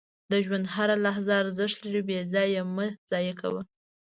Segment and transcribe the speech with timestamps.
[0.31, 3.61] •د ژوند هره لحظه ارزښت لري، بې ځایه یې مه ضایع کوه.